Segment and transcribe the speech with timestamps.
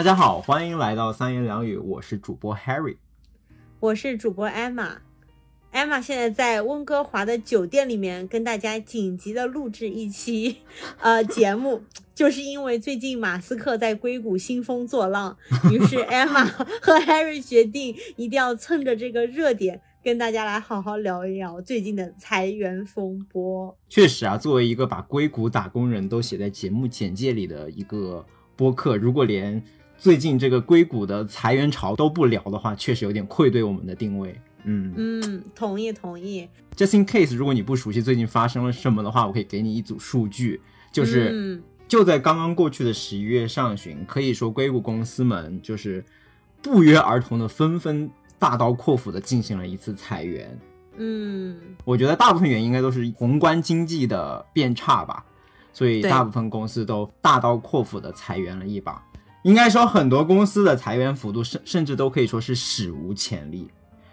[0.00, 2.96] 大家好，欢迎来到三言两语，我是主播 Harry，
[3.80, 4.92] 我是主播 Emma。
[5.74, 10.62] Emma 现在在温哥华的酒店里面跟大家紧急的录制一期
[11.00, 11.82] 呃节目，
[12.16, 15.36] 就是因为最近马斯克在硅谷兴风作浪，
[15.70, 23.76] 于是 Emma 和 Harry 决定一定要蹭着这个热点，跟大家来好好聊一聊最近的裁员风波。
[23.90, 28.24] 确实啊，作为一个把硅谷打工人都写在节目简介里的一个
[28.56, 29.62] 播客，如果连
[30.00, 34.34] 最近这个硅谷的裁员潮都不聊的话，确实有点愧对我们的定位。
[34.64, 36.48] 嗯嗯，同意同意。
[36.74, 46.02] Just in case，如果你不熟悉最近发生了什么的话，我可以给你一组数据，就是嗯就在刚刚过去的十一月上旬，可以说硅谷公司们就是
[46.62, 50.58] 不约而同的纷纷大刀阔斧的进行了一次裁员。
[50.96, 55.22] 嗯我觉得大部分原因应该都是宏观经济的变差吧，
[55.74, 59.02] 所以大部分公司都大刀阔斧的裁员了一把。
[59.42, 63.68] 应该说，很多公司的裁员幅度甚甚至都可以说是史无前例。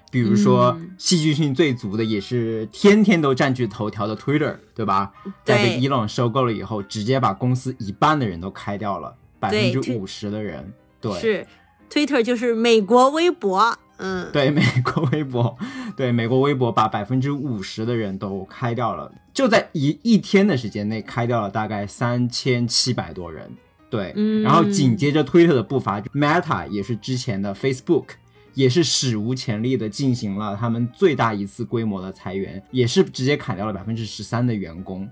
[0.09, 5.11] 比如说嗯，戏剧性最足的也是天天都占据头条的 Twitter，对吧？
[5.43, 10.71] 在被对伊朗收购了以后，直接把公司一半的人都开掉了，百分对之五十的人。
[11.01, 11.47] 对，是
[11.89, 13.77] ，Twitter 就是美国微博。
[13.97, 15.57] 嗯，对， 美国微博，
[15.97, 23.51] 对美国微博把百分之五十的人都开掉了，就在一一天的时间内开掉了大概三千七百多人。
[23.89, 28.07] 对，嗯然后紧接着推特的步伐，Meta 也是之前的 Facebook，
[28.53, 35.09] 也是史无前例的进行了他们最大一次规模的裁员，也是直接砍掉了百分之十三的员工。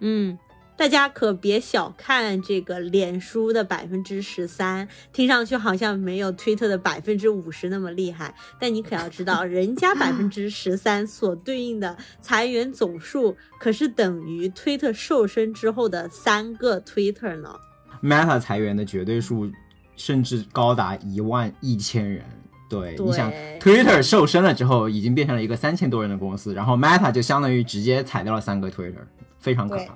[0.00, 0.36] 嗯，
[0.76, 17.56] 大家可别小看这个脸书的百分之十三，听上去好像没有推特的百分之五十那么厉害，但你可要知道，人家百分之十三所对应的裁员总数，可是等于推特瘦身之后的三个 Twitter 呢。
[18.02, 19.50] Meta 裁员的绝对数
[19.96, 22.24] 甚至高达一万一千人。
[22.68, 23.30] 对，对你想
[23.60, 29.04] ，Twitter 瘦身了之后，已经变成了一个三千多人的公司，然后 Meta 就相当于直接裁掉了三个 Twitter，
[29.38, 29.94] 非常可怕。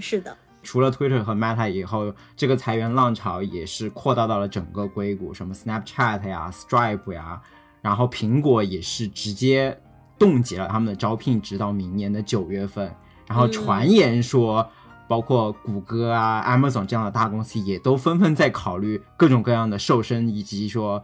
[0.00, 7.42] 是的，除了 Twitter 和 Meta 以后，这个裁员浪潮也是扩大到了整个硅谷，什么 Snapchat 呀、Stripe 呀，
[7.82, 9.76] 然后苹果也是直接
[10.16, 12.94] 冻结了他们的招聘，直到明年的九月份。
[13.26, 14.70] 然后嗯传言说，
[15.08, 21.02] 包括谷歌啊、Amazon 这样的大公司也都纷纷在考虑各种各样的瘦身以及说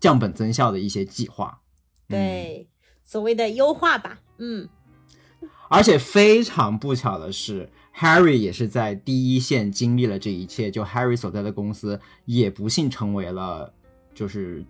[0.00, 1.60] 降本增效的一些计划。
[2.08, 2.68] 嗯对，
[3.04, 4.18] 所谓的优化吧。
[4.38, 4.68] 嗯，
[5.68, 10.70] 而且非常不巧的是，Harry 也是在第一线经历了这一切。
[10.70, 13.72] 就 Harry 所在的公司也不幸成为了
[14.14, 14.64] 就是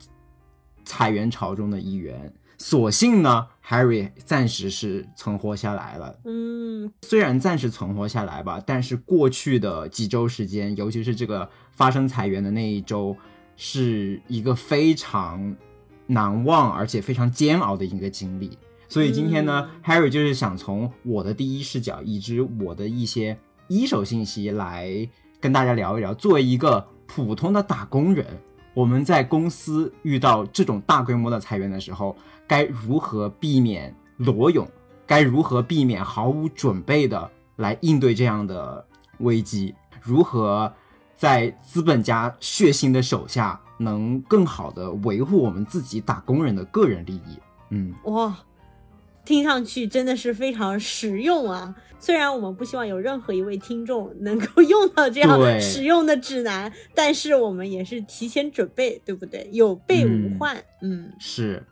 [0.85, 2.33] 裁员潮中的一员。
[2.63, 6.15] 所幸呢，Harry 暂时是存活下来了。
[6.25, 13.17] 嗯，虽然暂时存活下来吧，但是过去的几周时间，尤其是这个发生裁员的那一周，
[13.57, 15.57] 是一个非常
[16.07, 18.57] 难忘而且非常煎熬的一个经历。
[18.89, 23.37] 所以今天呢、h a r r y 就是想从我的第一视角，以及我的一些
[23.67, 25.09] 一手信息来
[25.41, 28.25] 跟大家聊一聊，作为一个普通的打工人，
[28.75, 32.17] 我们在公司遇到这种大规模的裁员的时候，
[32.47, 34.67] 该如何避免裸泳？
[35.07, 38.87] 该如何避免毫无准备的来应对这样的
[39.19, 39.75] 危机？
[40.01, 40.73] 如何
[41.15, 47.39] 在资本家血腥的手下，能更好的维护我们自己打工人的个人利益？
[47.71, 48.35] 嗯，哇，
[49.25, 51.75] 听上去真的是非常实用啊！
[51.99, 59.49] 虽然我们不希望有任何一位听众能够用到这样对实用的指南，但是我们也是提前准备，对不对？
[59.53, 60.57] 有备无患。
[60.81, 61.63] 嗯是，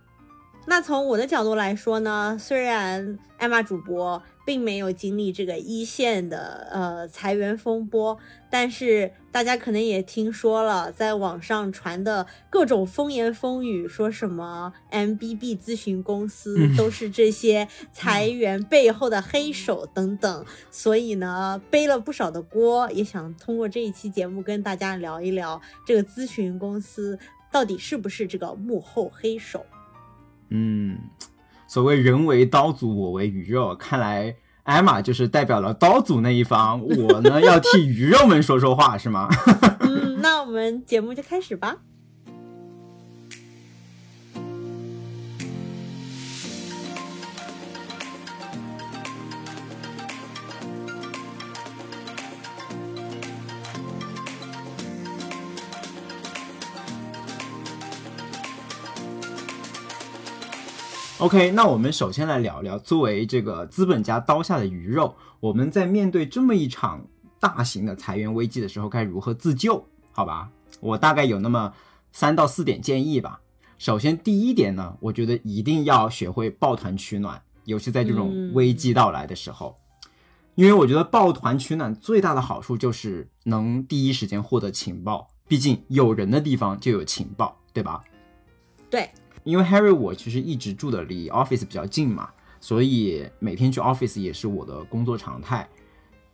[0.66, 8.16] 那从我的角度来说呢，虽然艾玛主播并没有经历这个一线的呃裁员风波，
[8.48, 27.18] 但是大家可能也听说了，在网上传的各种风言风语，说什么 MBB 咨询公司嗯都是这些裁员背后的黑手等等，所以呢背了不少的锅，也想通过这一期节目跟大家聊一聊这个咨询公司
[27.51, 29.65] 到底是不是这个幕后黑手。
[30.51, 30.99] 嗯，
[31.67, 39.29] 所谓人为刀俎，我为鱼肉，看来艾玛就是代表了刀俎那一方，我呢要替鱼肉们说说话，是吗？
[39.81, 41.77] 嗯，那我们节目就开始吧。
[61.21, 67.07] OK，那我们首先来聊聊，作为这个资本家刀下的鱼肉，我们在面对这么一场
[67.39, 69.87] 大型的裁员危机的时候，该如何自救？
[70.13, 70.51] 好吧？
[70.81, 71.75] 我大概有那么
[72.11, 73.39] 三到四点建议吧。
[73.77, 79.77] 首先，第一点呢，我觉得一定要学会抱团取暖，尤其在这种危机到来的时候，
[80.55, 88.03] 因为我觉得抱团取暖最大的好处就是能第一时间获得情报，毕竟有人的地方就有情报，对吧？
[88.89, 89.11] 对，
[89.45, 92.28] 因为 Harry 我其实一直住的离 office 比较近嘛，
[92.60, 95.69] 所以每天去 office 也是我的工作常态。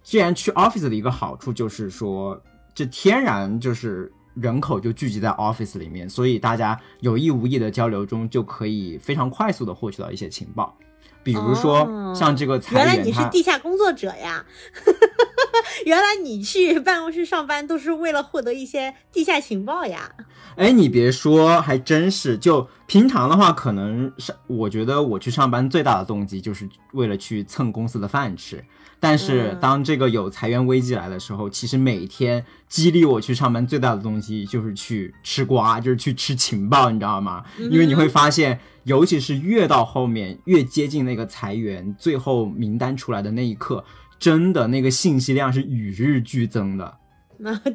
[0.02, 2.40] 既然去 office 的一个好处就是说，
[2.74, 10.76] 这天然就是人口就聚集在 office 里面，所以大家有意无意的交流中就可以非常快速的获取到一些情报，
[11.22, 14.44] 比如说像这个裁员，原来你是地下工作者呀。
[15.84, 20.14] 原来你去办公室上班都是为了获得一些地下情报呀？
[20.56, 22.36] 哎，你别说，还真是。
[22.36, 28.64] 就平常的话，可能是我觉得我去上班最大的动机就是为了去蹭公司的饭吃。
[28.98, 37.44] 但是当这个有裁员危机来的时候，其实每天激励我去上班最大的东西就是去吃瓜，就是去吃情报，你知道吗？
[37.70, 43.84] 因为你会发现，尤其是越到后面，越接近那个裁员最后名单出来的那一刻。
[44.18, 47.05] 真的那个信息量是与日俱增的，那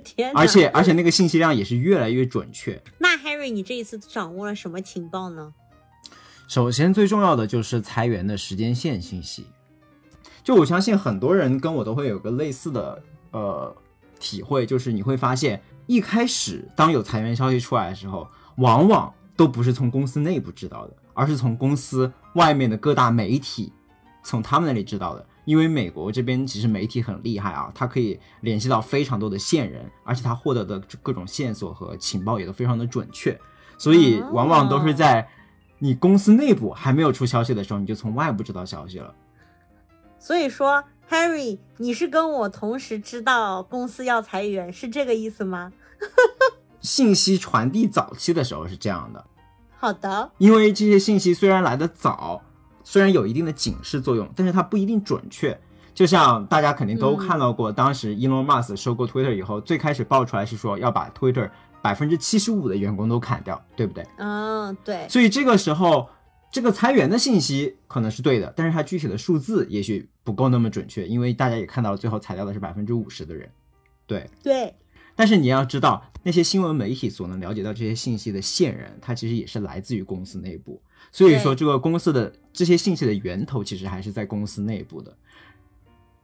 [0.03, 2.81] 天， 而且而且那个信息量也是越来越准确。
[2.99, 5.53] 那 Harry，你这一次掌握了什么情报呢？
[6.47, 9.45] 首先最重要的就是裁员的时间线信息。
[10.43, 13.75] 就我相信很多人跟我都会有个类似的呃
[14.19, 23.71] 体会，就是你会发现一开始当有裁员消息出来的时候，往往都不是从公司内部知道的，而是从公司外面的各大媒体
[24.23, 25.25] 从他们那里知道的。
[25.43, 33.39] 因为美国这边其实媒体很厉害啊，它可以联系到非常多的线人，而且它获得的各种线索和情报也都非常的准确，
[33.77, 35.27] 所以往往都是在
[35.79, 39.15] 你公司内部还没有出消息的时候，你就从外部知道消息了。
[40.19, 45.71] 所以说，Harry，你是跟我同时知道公司要裁员，是这个意思吗？
[46.81, 49.25] 信息传递早期的时候是这样的。
[49.75, 50.31] 好的。
[50.37, 52.43] 因为这些信息虽然来的早。
[52.91, 55.57] 虽然有一定的警示作用，但是它不一定准确。
[55.93, 61.49] 就像大家肯定都看到过，当时 Elon Musk 收购 Twitter 以后，最开始爆出来是说要把 Twitter
[61.81, 64.05] 百分之七十五的员工都砍掉，对不对？
[64.17, 65.07] 嗯，对。
[65.07, 66.09] 所以这个时候，
[66.51, 73.49] 这个裁员的信息可能是对的，但是它具体的数字也许不够那么准确，因为大家也看到了，最后裁掉的是百分之五十的人。
[74.05, 74.75] 对对。
[75.15, 80.81] 但是你要知道，那些新闻媒体所能了解到这些信息的线人，他其实也是来自于公司内部。
[81.11, 85.15] 所以说，这个公司的这些信息的源头其实还是在公司内部的。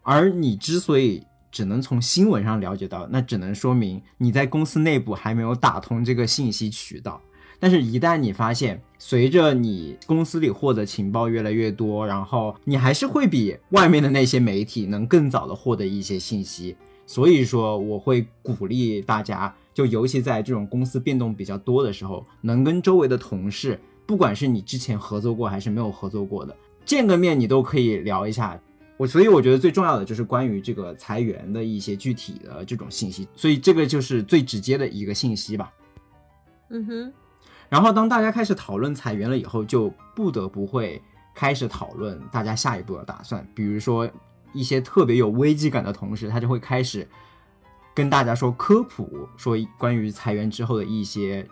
[0.02, 7.22] 而你之所以只能从新闻上了解到，那只能说明你在公司内部还没有打通这个信息渠道。
[7.60, 16.76] 但是，一旦你发现，随着你公司里获得情报越来越多，然后你还是会比外面的那些媒体能更早的获得一些信息。
[17.08, 23.80] 所以说，我会鼓励大家，就尤其在这种公司变动比较多的时候，能跟周围的同事。
[24.08, 26.56] 不管是你之前合作过还是没有合作过的，
[26.86, 28.58] 见个面你都可以聊一下。
[28.96, 35.72] 我所以我觉得最重要的就是关于这个裁员的一些具体的这种信息，所以这个就是最直接的一个信息吧。
[36.70, 37.14] 嗯哼。
[37.70, 41.00] 然后当大家开始讨论裁员了以后，就不得不会
[41.36, 43.46] 开始讨论大家下一步的打算。
[43.54, 44.10] 比如说
[44.54, 47.08] 一些特别有危机感的同事，他就会开始
[47.94, 51.48] 跟大家说科普，说关于裁员之后的一些。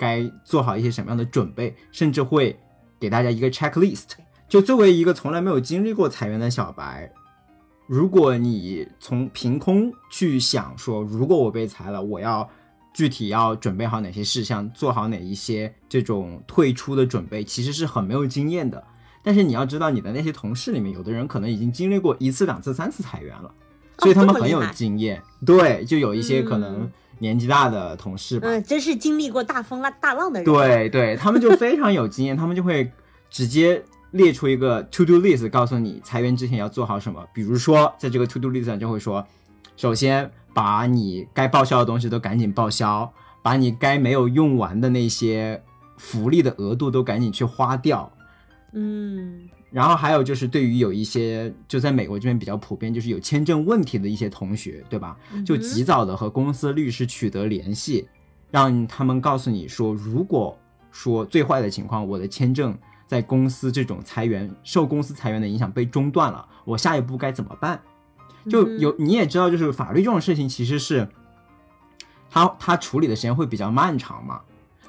[0.00, 2.58] 该做好一些什么样的准备，甚至会
[2.98, 4.12] 给大家一个 checklist。
[4.48, 7.12] 就作为一个从来没有经历过裁员的小白，
[7.86, 12.48] 如果你从凭空去想说，如果我被裁了，我要
[12.94, 18.82] 具体要准备好哪些事项，做好哪一些这种退出的准备，其实是很没有经验的。
[19.22, 23.54] 但是你要知道，你的那些同事里面，有的人可能已经经历过一次、两次、三次裁员了，
[23.98, 25.22] 所以他们很有经验。
[25.44, 26.90] 对，就有一些可能。
[27.20, 30.44] 年纪大的同事吧，嗯，真是经历过大风浪大浪的人。
[30.44, 32.90] 对对，他们就非常有经验，他们就会
[33.30, 37.24] 直接列出一个 to do list，告诉你裁员之前要做好什么。
[37.32, 39.24] 比如说，在这个 to do list 上就会说，
[39.76, 43.12] 首先把你该报销的东西都赶紧报销，
[43.42, 45.62] 把你该没有用完的那些
[45.96, 48.10] 福利的额度都赶紧去花掉。
[48.72, 49.48] 嗯。
[49.72, 55.16] 然后还有就是，对于有一些就在美国这边比较普遍，就是有签证问题的一些同学，对吧？
[55.46, 58.08] 就及早的和公司律师取得联系，
[58.50, 60.58] 让他们告诉你说，如果
[60.90, 67.80] 说最坏的情况，我的签证在公司这种裁员受公司裁员的影响被中断了，我下一步该怎么办？
[68.50, 71.06] 就有你也知道，就是法律这种事情，其实是
[72.28, 74.40] 他他处理的时间会比较漫长嘛，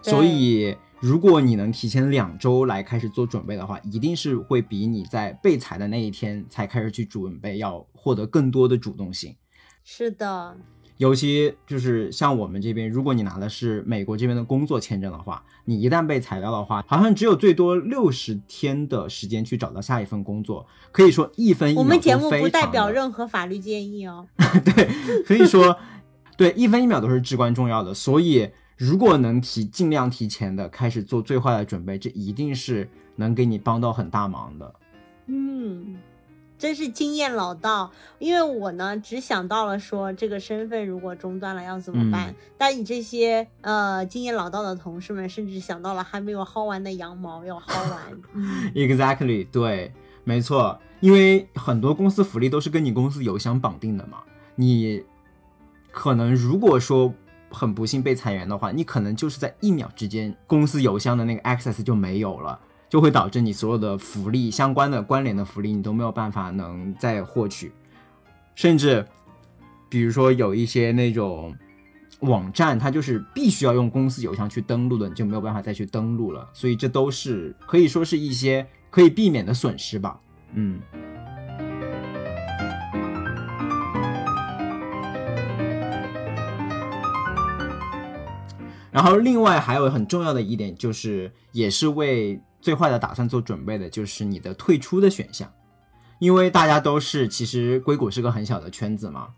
[0.02, 0.76] 所以。
[1.02, 9.36] 如果你能提前两周来开始做准备的话，一定是会比你在被裁的那一天才开始去准备要获得更多的主动性。
[9.84, 10.56] 是的，
[10.98, 20.68] 尤其就是像我们这边，如果你拿的是美国这边的工作签证的话，你一旦被裁掉的话，好像只有最多六十天的时间去找到下一份工作。
[20.92, 24.28] 可以说一分一秒我们节目不代表 任何法律建议哦。
[24.64, 24.88] 对，
[25.26, 25.76] 可以说，
[26.38, 27.92] 对一分一秒都是至关重要的。
[27.92, 28.48] 所以，
[28.82, 34.74] 如果能提尽量提前的开始做最坏的准备，这一定是能给你帮到很大忙的。
[35.28, 36.00] 嗯，
[36.58, 37.92] 真是经验老道。
[38.18, 48.00] 因为我呢，只想到了说这个身份如果中断了要怎么办，嗯但你这些呃经验老道的同事们，甚至想到了还没有薅完的羊毛要薅完。
[48.34, 54.24] 嗯 Exactly，对，没错，因为很多公司福利都是跟你公司邮箱绑定的嘛。
[54.56, 55.04] 你
[55.92, 57.14] 可能如果说
[57.52, 67.72] 很不幸被裁员的话，你可能就是在一秒之间，公司邮箱的那个 access 就没有了，就会导致你所有的福利相关的关联的福利你都没有办法能再获取，
[68.56, 69.06] 甚至
[69.90, 71.56] 比如说有一些那种。
[72.22, 80.20] 网站它就是必须要用公司邮箱去登录的，你就没有办法再去登录了，所以这都是可以说是一些可以避免的损失吧。
[80.54, 80.80] 嗯，
[88.92, 95.52] 然后另外还有很重要的一点就是，也是为最坏的打算做准备的，就是你的退出的选项，
[96.20, 99.30] 因为大家都是其实硅谷是个很小的圈子嘛，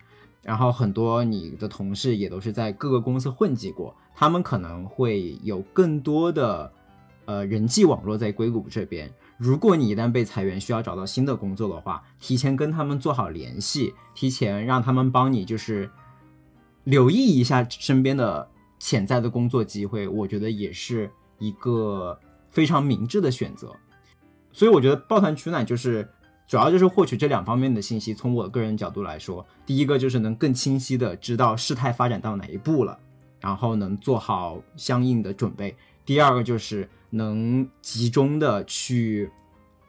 [0.42, 6.72] 然后很多你的同事也都是在各个公司混迹过，他们可能会有更多的
[7.26, 9.10] 呃人际网络在硅谷这边。
[9.38, 15.90] 如果你一旦被裁员，需要找到新的工作的话，提前跟他们做好联系，提前让他们帮你就是
[16.84, 18.50] 留意一下身边的
[18.84, 21.10] 潜在的工作机会，我觉得也是
[21.40, 23.74] 一个非常明智的选择。
[24.52, 26.06] 所以我觉得抱团取暖就是
[26.46, 28.14] 主要就是获取这两方面的信息。
[28.14, 33.00] 从我个人角度来说，第一个就是能更清晰的知道事态发展到哪一步了，
[33.40, 35.74] 然后能做好相应的准备；
[36.06, 39.32] 第二个就是能集中的去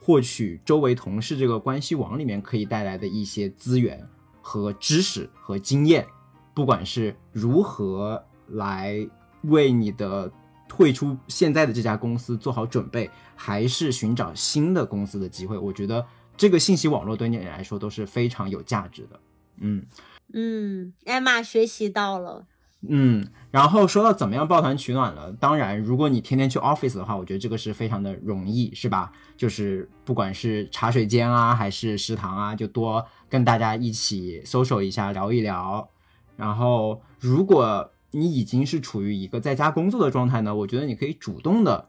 [0.01, 4.09] 获取周围同事这个关系网里面可以带来的一些资源
[4.41, 6.07] 和知识和经验，
[6.55, 9.07] 不管是如何来
[9.43, 10.31] 为你的
[10.69, 16.05] 退出现在的这家公司做好准备，还是寻找新的公司的机会，我觉得
[16.37, 19.21] 这个信息网络对你来说都是非常有价值的。
[19.59, 19.85] 嗯
[20.33, 22.47] 嗯，艾玛学习到了。
[22.87, 29.11] 嗯，然后说到怎么样抱团取暖了，当然，如果你天天去 office 的话，我觉得这个是非常的容易，是吧？
[29.39, 35.89] 就是不管是茶水间啊，还是食堂啊，就多跟大家一起 social 一下，聊一聊。
[36.37, 41.89] 然后，如果你已经是处于一个在家工作的状态呢，我觉得你可以主动的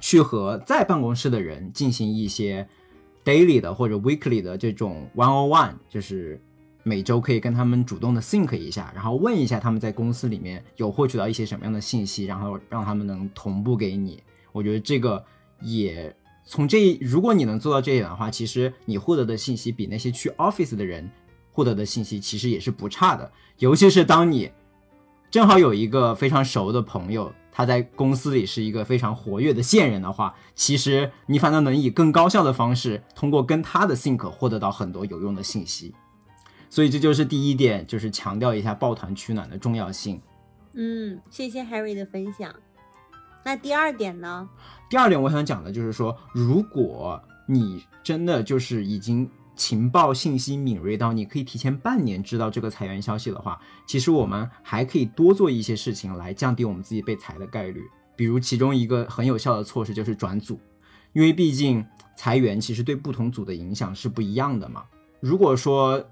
[0.00, 2.68] 去和在办公室的人进行一些
[3.24, 6.40] daily 的或者 weekly 的这种 one on one，就是
[6.82, 14.22] 每周可以跟他们主动的 think 一下，然后问一下他们在公司里面有获取到一些什么样的信息，然后让他们能同步给你。
[14.52, 15.24] 我觉得这个
[15.60, 21.08] 也从这，如果你能做到这一点的话，其实你获得的信息比那些去 office 的人
[21.52, 23.30] 获得的信息其实也是不差的。
[23.58, 24.50] 尤其是当你
[25.30, 35.94] 正好有一个非常熟的朋友，他在公司里是一个非常活跃的线人的话，其实你反倒能以更高效的方式，通过跟他的 think 获得到很多有用的信息。
[36.68, 40.20] 所以这就是第一点，就是强调一下抱团取暖的重要性。
[40.72, 42.52] 嗯，谢谢 Harry 的分享。
[43.44, 44.48] 那第二点呢？
[44.88, 49.28] 第二点我想讲的就是说，如果你真的就是已经
[49.60, 57.84] 情报信息敏锐到你可以提前半年知道这个裁员消息的话，其实我们还可以多做一些事情来降低我们自己被裁的概率。
[58.16, 60.58] 比如其中一个很有效的措施就是转组，
[61.12, 61.84] 因为毕竟
[62.16, 64.84] 裁员其实对不同组的影响是不一样的嘛。
[65.20, 66.02] 如果说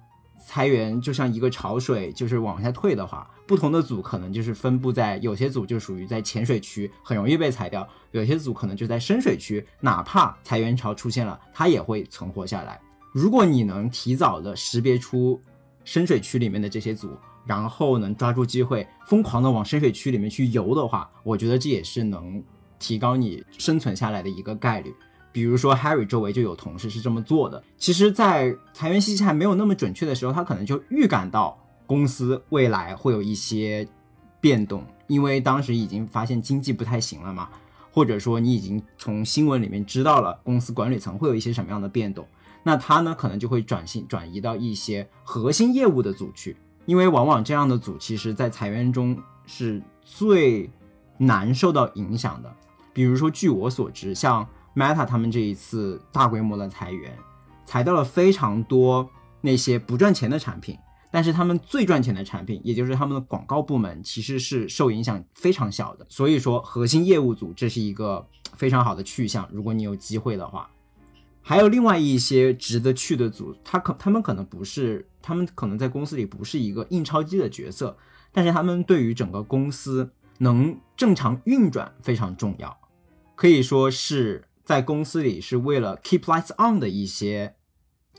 [0.47, 12.79] 裁员就像一个潮水，就是往下退的话，不同的组可能就是分布在有些组就属于在浅水区，很容易被裁掉；有些组可能就在深水区，哪怕裁员潮出现了，它也会存活下来。
[13.19, 15.43] 如果你能提早的识别出
[15.85, 17.11] 深水区里面的这些组，
[17.45, 22.41] 然后能抓住机会，疯狂的往深水区里面去游的话，我觉得这也是能
[22.79, 24.95] 提高你生存下来的一个概率。
[25.33, 27.61] 比如说 Harry 周围就有同事是这么做的。
[27.77, 33.89] 其实，在裁员信息还没有那么准确的时候，他可能就预感到公司未来会有一些
[34.41, 37.49] 变动，因为当时已经发现经济不太行了嘛，
[37.91, 42.27] 或者说你已经从新闻里面知道了公司管理层会有一些什么样的变动，
[42.69, 50.69] 那他呢可能就会转型转移到一些核心业务的组去，因为往往这样的组其实在裁员中是最
[51.17, 52.55] 难受到影响的。
[52.93, 54.47] 比如说，据我所知，像
[54.77, 57.17] Meta 他们这一次大规模的裁员，
[57.65, 59.09] 裁掉了非常多
[59.41, 60.77] 那些不赚钱的产品。
[61.11, 66.05] 但是他们最赚钱的产品，也就是他们的广告部门，其实是受影响非常小的。
[66.11, 69.49] 所以说，核心业务组这是一个非常好的去向。
[69.51, 70.69] 如果你有机会的话，
[71.49, 77.97] 还有另外一些值得去的组，他可他们可能不是，他们可能在公司里不是一个印钞机的角色，
[78.31, 82.79] 但是他们对于整个公司能正常运转非常重要，
[83.35, 87.55] 可以说是在公司里是为了 keep lights on 的一些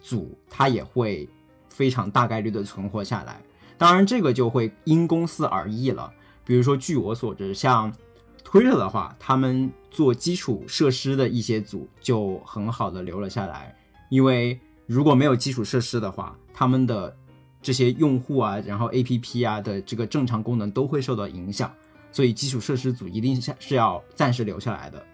[0.01, 1.29] 组，它也会。
[1.69, 3.41] 非常大概率的存活下来，
[3.77, 6.11] 当然这个就会因公司而异了。
[6.43, 7.95] 比如说，据我所知，像
[8.43, 13.75] Twitter 的话，他们做基础设施的一些组就很好的留了下来，
[14.09, 17.15] 因为如果没有基础设施的话，他们的
[17.61, 21.71] 这些用户啊，然后 APP 啊的这个正常功能都会受到影响，
[22.11, 25.05] 所以基础设施组一定是是要暂时留下来的。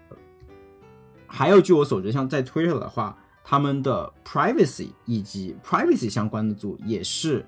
[1.26, 3.16] 还有，据我所知，像在 Twitter 的话。
[3.48, 7.46] 他们的 privacy 以及 privacy 相关的组也是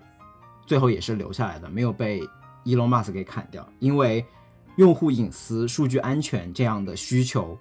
[0.65, 2.21] 最后也是留下来的，没有被
[2.65, 3.69] Elon Musk 给砍掉。
[3.81, 4.25] 因为
[4.79, 7.59] 用户隐私、数据安全这样的需求，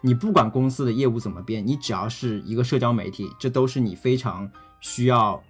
[0.00, 5.42] 你不管公司的业务怎么变，你只要是一个社交媒体，这都是你非常需要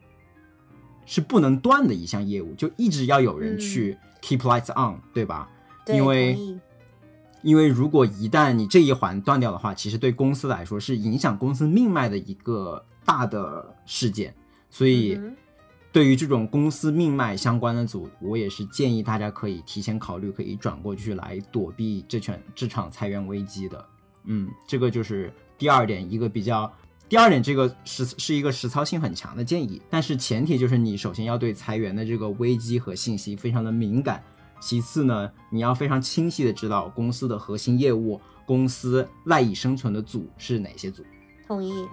[1.07, 5.49] 是不能断的一项业务，就一直要有人去 keep lights on，对吧？
[5.87, 6.37] 因为
[7.43, 14.35] 因为如果一旦你这一环断掉的话，其实对公司来说是影响公司命脉的一个大的事件。
[14.69, 15.21] 所以，
[15.95, 23.87] 对于这种公司命脉相关的组，我也是建议大家可以提前考虑，可以转过去来躲避这场这场裁员危机的。
[24.25, 26.69] 嗯，这个就是第二点，一个比较
[27.09, 34.21] 第二点，这个是是一个实操性很强的建议，但是前提就是你首先要对裁员的这个危机和信息非常的敏感。
[34.61, 41.05] 其次呢，你要非常清晰的知道公司的核心业务、公司赖以生存的组是哪些组。
[41.47, 41.87] 同意。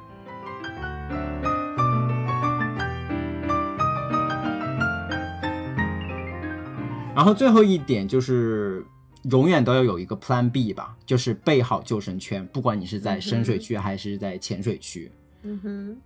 [7.21, 8.83] 然后最后一点就是，
[9.29, 15.11] 永远都要有一个 Plan B 吧，就是备好救生圈，不管你是在深水区还是在浅水区。
[15.43, 15.97] 嗯哼。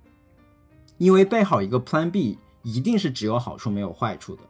[0.98, 4.42] 因为备好一个 Plan B，一定是只有好处没有坏处的。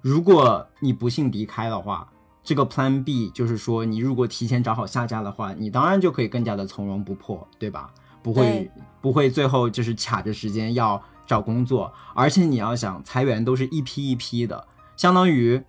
[0.00, 2.08] 如果你不幸离开的话，
[2.44, 7.92] 这个 Plan B 就是说，你如果提前找好下家的话，你当然就可以更加的从容不迫，对吧？
[8.22, 14.64] 不会不会最后就是卡着时间要找工作，而且你要想裁员都是一批一批的，
[14.96, 15.60] 相当于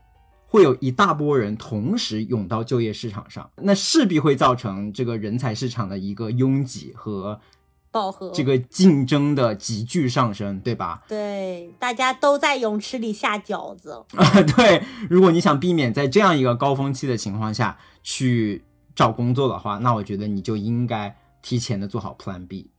[0.54, 7.42] 会有一大波人同时涌到就业市场上，那势必会造成这个人才市场的一个拥挤和。
[7.90, 11.04] 饱和，这个竞争的急剧上升，对吧？
[11.08, 14.42] 对，大家都在泳池里下饺子啊。
[14.56, 18.64] 对，如果你想避免在这样一个高峰期的情况下去
[18.96, 22.70] 找工作的话，那我觉得你就应该提前的做好 Plan B。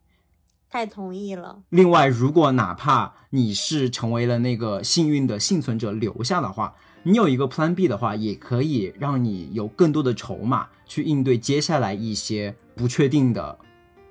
[0.70, 1.62] 太同意了。
[1.70, 6.74] 另外，如果哪怕你是成为了那个幸运的幸存者留下的话，
[7.06, 13.58] 你有一个 Plan B 的话，也可以让你有更多的筹码去应对接下来一些不确定的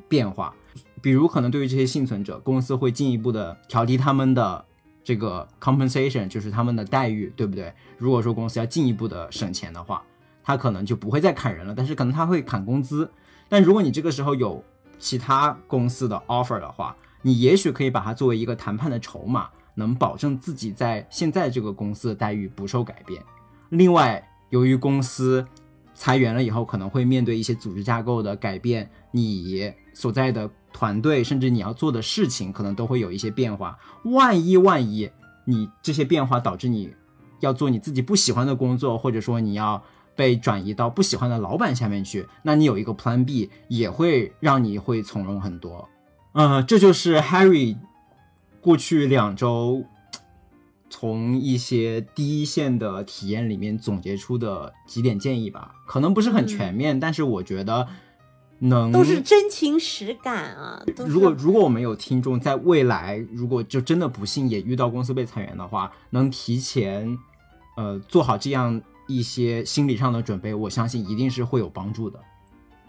[0.08, 0.54] 变化。
[1.02, 4.64] 比如，可能对于这些幸存者，公司会进一步的调低他们的
[5.04, 7.74] 这个 compensation，就是他们的待遇，对不对？
[7.98, 10.04] 如果说公司要进一步的省钱的话，
[10.44, 13.12] 他可能就不会再砍人了，但是可能他会砍工资。
[13.50, 14.64] 但如果你这个时候有
[15.00, 23.22] 其他公司的 offer 的话，你也许可以把它作为一个谈判的筹码，能保证自己在现在这个公司的待遇不受改变。
[23.70, 25.46] 另外，由于公司
[25.94, 30.50] 裁员了以后，可能会面对一些组织架构的改变，你所在的。
[30.76, 33.78] 团队甚至你要做的事情可能都会有一些变化。
[34.06, 35.08] 万一万一
[35.46, 36.92] 你这些变化导致你
[37.42, 39.84] 要做你自己不喜欢的工作，或者说你要
[40.16, 45.88] 被转移到不喜欢的老板下面去，那你有一个 Plan B 也会让你会从容很多。
[46.34, 47.78] 嗯，这就是 Harry
[48.64, 49.84] 过去两周
[50.90, 55.76] 从一些第一线的体验里面总结出的几点建议吧。
[55.86, 57.88] 可能不是很全面，但是我觉得。
[58.60, 60.82] 能都是真情实感啊！
[61.06, 67.18] 如果如果我们有听众在未来，如果就真的不幸也遇到公司被裁员的话，能提前，
[67.76, 72.18] 呃，做好这样一些心理上的准备，我相信一定是会有帮助的。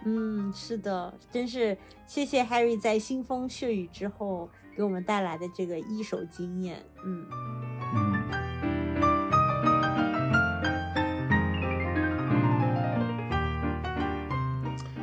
[0.05, 6.85] 嗯，是的，真是谢谢 Harry 在腥风血雨之后给我们带来的这个一手经验。
[7.05, 7.27] 嗯
[7.95, 8.23] 嗯。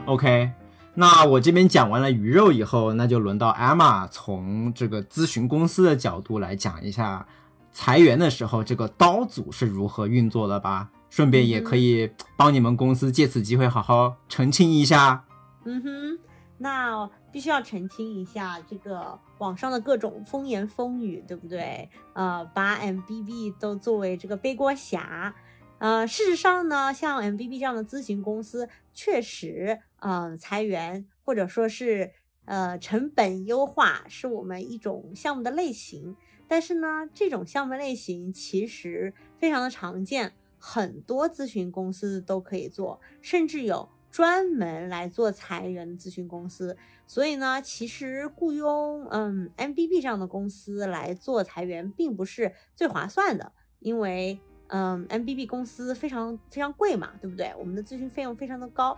[0.05, 0.51] OK。
[0.93, 7.25] 那我这边讲完了鱼肉以后，那就轮到 Emma 从这个咨询公司的角度来讲一下
[7.71, 10.89] 裁员的时候这个刀组是如何运作的吧。
[11.09, 15.25] 顺便也可以帮你们公司借此机会好好澄清一下。
[15.65, 16.19] 嗯哼，
[16.57, 21.89] 那必须要澄清一下这个网上的各种风言风语，对不对？
[22.13, 25.33] 呃，把 MBB 都作为这个背锅侠。
[25.79, 32.11] 呃，事实上呢，像 MBB 这样的咨询公司，确实，呃，裁员或者说是
[32.45, 36.15] 呃成本优化是我们一种项目的类型。
[36.47, 46.77] 但是呢，这种项目类型其实非常的常见，很多咨询公司都可以做，甚至有专门来做裁员咨询公司。
[47.07, 57.53] 所以呢，其实雇佣嗯 MBB 这样的公司来做裁员，并不是最划算的，因为嗯 MBB 公司非常非常贵嘛，对不对？
[57.57, 58.97] 我们的咨询费用非常的高。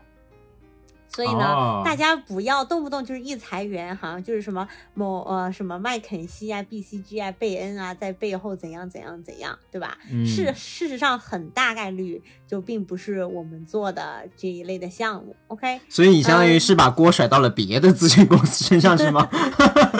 [1.15, 9.97] 所以呢，大家不要动不动就是一裁员，好像就是什么某呃什么麦肯锡啊、BCG 啊、贝恩啊，在背后怎样怎样怎样，对吧？
[10.25, 15.35] 是事实上很大概率就并不是我们做的这一类的项目。
[15.47, 19.29] OK，所以你相当于是把锅甩到了别的咨询公司身上，是吗？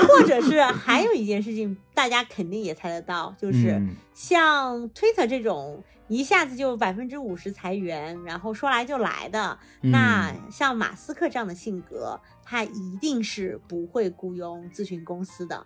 [0.08, 3.80] 或者是还有一件事情，大家肯定也猜得到，就是
[4.13, 5.84] 像 Twitter 这种。
[6.10, 15.65] 一下子就百分之五十裁员，然后说来就来的，那像马斯克这样的性格，他一定是不会雇佣咨询公司的。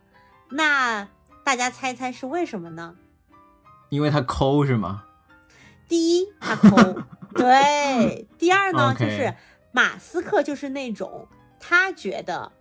[0.52, 1.10] 那
[1.44, 2.96] 大家猜猜是为什么呢？
[3.90, 5.06] 因为他抠是吗？
[5.90, 7.02] 第一，他抠，
[7.36, 8.28] 对。
[8.38, 9.34] 第二呢，就是
[9.72, 11.28] 马斯克就是那种
[11.60, 12.52] 他觉得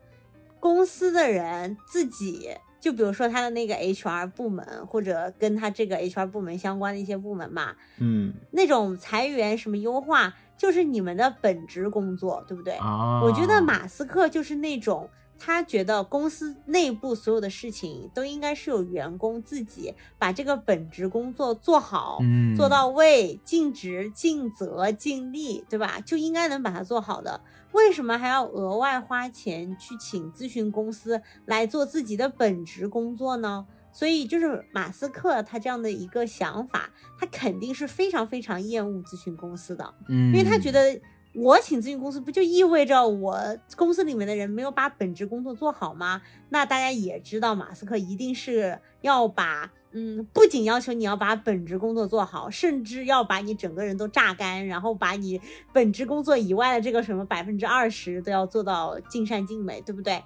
[0.58, 2.56] 公司的人自己。
[2.80, 12.74] 就比如说他的那个 HR 部门，或者跟他这个 HR 部门相关的一些部门嘛，嗯，那种裁员什么优化，就是你们的本职工作，对不对？
[13.22, 15.08] 我觉得马斯克就是那种。
[15.38, 22.18] 他觉得公司内部所有的事情都应该是由员工自己把这个本职工作做好，
[22.56, 26.00] 做到位，尽职尽责尽力，对吧？
[26.00, 27.40] 就应该能把它做好的。
[27.72, 33.66] 为什么还要额外花钱去请咨询公司来做自己的本职工作呢？
[33.92, 41.00] 所以就是马斯克他这样的一个想法，他肯定是非常非常厌恶咨询公司的，嗯，因为他觉得。
[41.36, 43.38] 我请咨询公司不就意味着我
[43.76, 46.22] 公司里面的人没有把本职工作做好吗？
[46.48, 55.38] 那大家也知道，马斯克一定是要把，嗯，不仅要求你要把本职工作做好，甚至要把你整个人都榨干，然后把你
[55.74, 60.22] 本职工作以外的这个什么百分之二十都要做到尽善尽美，对不对？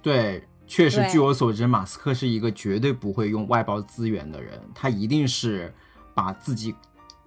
[0.00, 5.74] 对，确实，据我所知，马斯克是一个绝对不会用外包资源的人，他一定是
[6.14, 6.72] 把自己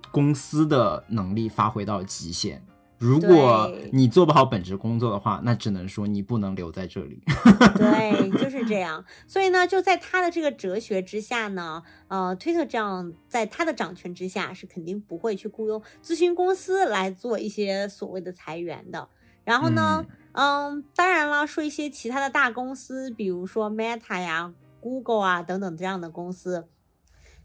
[0.10, 2.66] 公司的能力发挥到极限。
[2.98, 7.22] 如果你做不好本职工作的话，那只能说你不能留在这里。
[7.76, 9.04] 对，就是这样。
[9.28, 19.10] 所以呢，就在他的这个哲学之下呢，呃，推特这样在他的掌权之下，是肯定不会去雇佣咨询公司来做一些所谓的裁员的。
[19.44, 26.68] 然后呢，嗯，当然了，说一些其他的大公司，比如说 Meta 呀、Google 啊等等这样的公司，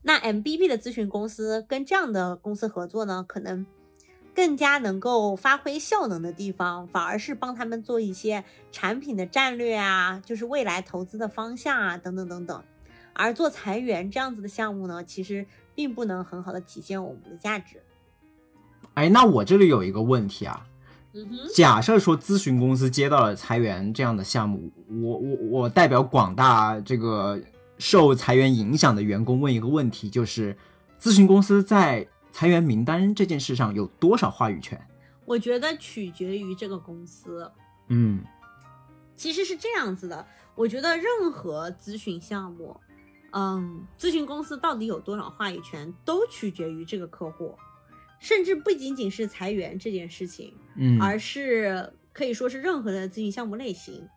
[0.02, 3.66] 那 MBB 的咨询公司跟这样的公司合作呢，可能。
[4.34, 12.62] 更加能够发挥效能的地方，反而是帮他们做一些产品的战略啊，就是未来投资的方向啊，等等等等。
[13.12, 17.82] 而做裁员这样子的项目呢，其实并不能很好的体现我们的价值。
[18.94, 20.64] 哎，那我这里有一个问题啊，
[21.54, 24.70] 假设说咨询公司接到了裁员这样的项目，
[25.02, 27.38] 我我我代表广大这个
[27.78, 30.56] 受裁员影响的员工问一个问题，就是
[31.00, 32.06] 咨询公司在。
[32.32, 34.80] 裁员名单这件事上有多少话语权？
[35.24, 37.50] 我觉得取决于这个公司。
[37.88, 38.24] 嗯，
[39.14, 40.26] 其实是这样子的。
[40.54, 42.78] 我觉得任何咨询项目，
[43.32, 47.56] 嗯，咨询公司到底有多少话语权，都取决于这个客户，
[48.18, 54.08] 甚至不仅仅是裁员这件事情，嗯，而是可以说是任何的咨询项目类型。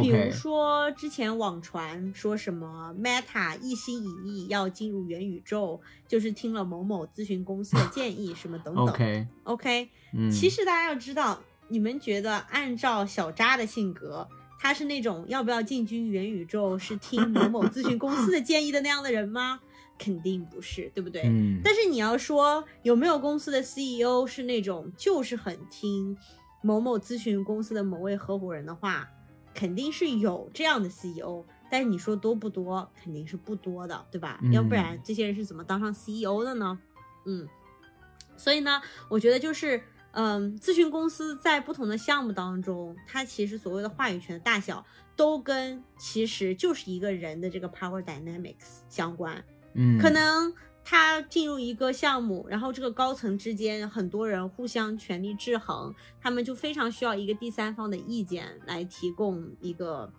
[0.00, 8.86] 比如说，之前网传说什么 Meta 一心一意要进入元宇宙，就是听了某某咨询公司的建议，什么等等。
[8.88, 14.28] OK，OK，嗯，其实大家要知道，你们觉得按照小扎的性格，
[14.60, 19.60] 他是那种要不要进军元宇宙是听某某咨询公司的建议的那样的人吗？
[19.98, 21.22] 肯定不是，对不对？
[21.26, 21.60] 嗯。
[21.62, 26.16] 但是你要说有没有公司的 CEO 是那种就是很听
[26.62, 29.06] 某某咨询公司的某位合伙人的话？
[29.54, 34.40] 肯定是有这样的 CEO，但是你说多不多，肯定是不多的，对吧？
[34.52, 36.78] 要不然这些人是怎么当上 CEO 的呢？
[37.26, 37.48] 嗯，
[38.36, 39.82] 所以呢，我觉得就是，
[40.12, 44.84] 嗯，咨询公司在不同的项目当中，它其实所谓的话语权的大小，
[45.16, 49.44] 都跟其实就是一个人的这个 power dynamics 相关。
[49.74, 50.52] 嗯，可能。
[50.90, 60.12] 他进入一个项目，然后这个高层之间很多人互相权力制衡，他们就非常需要一个第三方的意见来提供一个，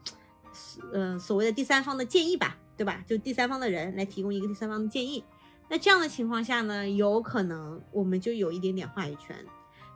[0.93, 3.03] 呃，所谓的第三方的建议吧，对吧？
[3.05, 5.21] 就第三方的人来提供一个第三方的建议。
[5.67, 9.45] 那这样的情况下呢，有可能我们就有一点点话语权，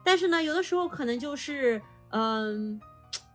[0.03, 2.81] 但是呢，有的时候可能就是，嗯、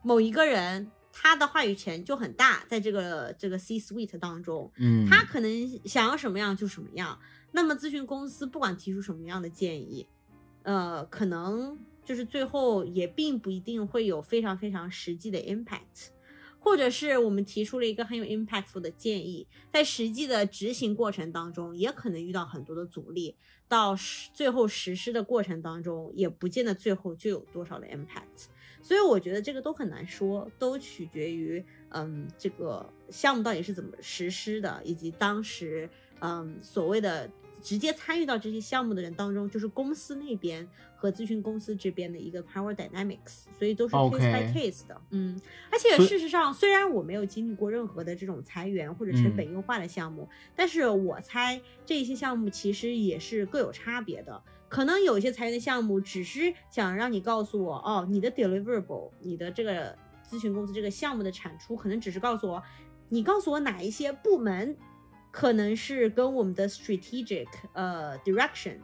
[0.02, 0.90] 某一个人
[1.22, 7.20] 他的话语权就很大，在这个这个 C suite 当中，嗯，他可能想要什么样就什么样。
[7.52, 10.06] 那么咨询公司不管提出什么样的建议，
[10.62, 16.08] 呃，可能就是最后也并不一定会有非常非常实际的 impact，
[16.58, 23.36] 或者是我们提出了一个很有 impactful 的建议，在实际的执行过程当中，也可能遇到很多的阻力，
[23.68, 28.46] 到实最后实施的过程当中，也不见得最后就有多少的 impact。
[28.82, 35.88] 所以我觉得这个都很难说，都取决于嗯这个项目到底是怎么实施的，以及当时
[36.20, 37.30] 嗯所谓的
[37.62, 40.66] 直接参与到这些项目的人当中，就是公司那边
[40.96, 44.98] 和咨询公司这边的一个 power dynamics，所以都是 case by case 的。
[45.10, 45.38] 嗯，
[45.70, 54.42] 而且事实上，虽然我没有经历过任何的这种裁员或者成本优化的项目，但是我猜这些项目其实也是各有差别的。
[54.70, 62.62] 可能有一些裁员的项目只是想让你告诉我，哦，你的 deliverable，你的这个咨询公司这个项目的产出，可能只是告诉我，
[63.08, 64.76] 你告诉我哪一些部门
[65.32, 68.78] 可能是跟我们的 strategic 呃 direction，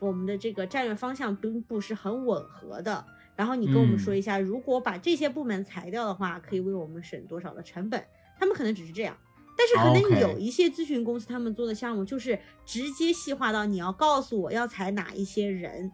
[0.00, 3.04] 我们的这个战略方向并不是很吻合的。
[3.36, 8.02] 然后你跟我们说一下，如果把这些部门裁掉的话，可以为我们省多少的成本？
[8.38, 9.16] 他们可能只是这样。
[9.58, 15.90] 但是可能有一些咨询公司，他们做的项目就是直接细化到你要告诉我要采哪一些人，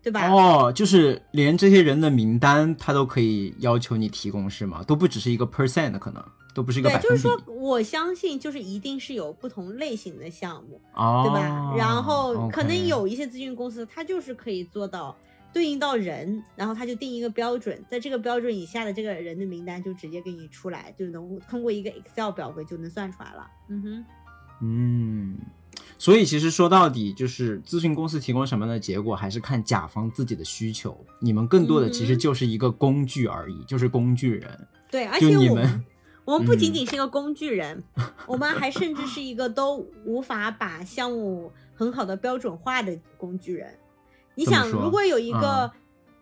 [0.00, 0.30] 对吧？
[0.30, 4.84] 哦，就是连这些人的名单，他都可以要求你提供，是吗？
[4.86, 11.74] 都不只是一个 percent，可能都不是一个对，百分比，就是说，我相信就是一定是有不同类型的项目，哦，对吧？
[11.76, 15.16] 然后可能有一些咨询公司，它就是可以做到
[15.54, 23.46] 对应到人，然后他就定一个标准，在这个标准以下的这个人的名单就直接给你出来，就能通过一个 Excel 表格就能算出来了。
[23.68, 24.04] 嗯哼，
[24.60, 25.38] 嗯，
[25.96, 30.98] 所以其实说到底，就是咨询公司提供什么样的结果，还是看甲方自己的需求。
[31.20, 34.68] 你们更多的其实嗯就是一个工具而已，就是工具人。
[34.90, 35.84] 对，而且你们们
[36.24, 37.80] 我们不仅嗯仅是一个工具人，
[38.26, 43.72] 我们还甚至是一个都无法把项目很好的标准化的工具人。
[44.34, 45.70] 你想，如果有一个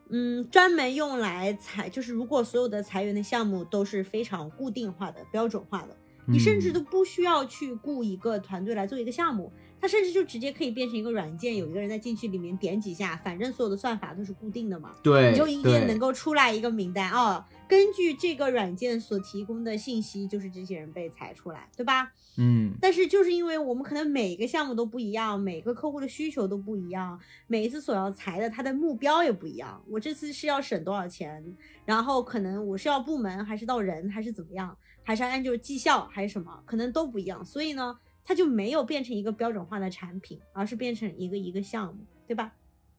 [0.09, 5.97] 嗯嗯专门用来裁，就是如果所有的裁员的项目都是非常固定化的、标准化的，
[6.27, 14.93] 你甚至嗯都不需要去雇一个团队来做一个项目，它甚至就直接可以变成一个软件，有一个人在进去里面点几下，反正所有的算法都是固定的嘛。
[15.03, 17.43] 对，你就一定能够出来一个名单哦。
[17.73, 22.13] 根据这个软件所提供的信息，就是这些人被裁出来，对吧？
[22.37, 29.83] 嗯但是就是因为我们可能每个项目都不一样，每个客户的需求都不一样，每一次所要裁的他的目标也不一样。
[29.89, 31.43] 我这次是要省多少钱，
[31.87, 37.43] 然后可能我是要部门还是到人还是怎么样，还是要按照绩效还是什么，可能都不一样。
[37.43, 42.53] 所以呢，它就没有变成一个标准化的产品，而是变成一个一个项目，对吧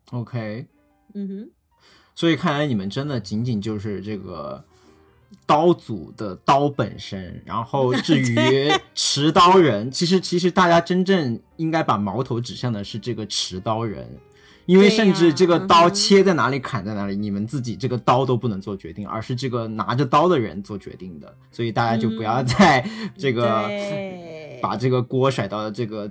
[0.09, 0.65] ？，OK。
[1.13, 1.51] 嗯哼。
[2.15, 4.63] 所以看来你们真的仅仅就是这个
[5.45, 14.07] 刀组的刀本身，然后 至于持刀人，其实其实大家真正应该把矛头指向的是这个持刀人，
[14.67, 26.09] 因为甚至这个嗯刀切在哪里、砍在哪里，你们自己这个刀都不能做决定，而是这个拿着刀的人做决定的，所以大家就不要嗯再这个对把这个锅甩到这个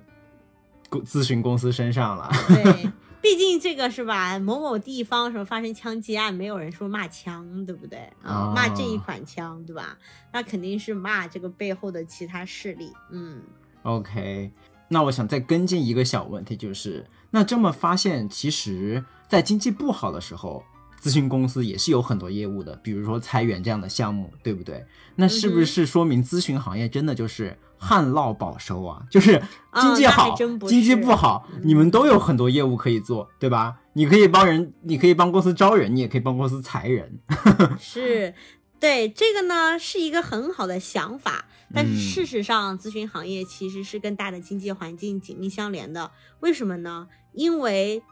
[0.91, 2.29] 公咨询公司身上了。
[2.49, 2.91] 对，
[3.23, 4.37] 毕竟这个是吧？
[4.41, 7.99] 某某地方什么发生枪击案，没有人说骂枪，对不对？
[8.23, 9.97] 啊、哦骂这一款枪，对吧？
[10.33, 12.93] 那肯定是骂这个背后的其他势力。
[13.13, 13.41] 嗯
[13.85, 14.51] ，OK，
[14.89, 20.65] 那我想再跟进一个小问题，就是那这么发现，其实，在经济不好的时候，
[21.03, 24.87] 咨询公司也是有很多业务的，比如说裁员这样的项目，对不对？
[25.17, 29.03] 那是不是说明咨询行业真的就是旱涝保收啊？
[29.11, 29.43] 就是
[29.75, 33.79] 经济好，经济不好，你们都有很多业务可以做，对吧？
[33.95, 37.19] 你可以帮人，你可以帮公司招人，你也可以帮公司裁人。
[37.81, 38.35] 是。
[38.79, 46.11] 对这个呢，是一个很好的想法，但是嗯事实上，咨询行业其实是跟大的经济环境紧密相连的。
[46.41, 47.07] 为什么呢？
[47.33, 48.03] 因为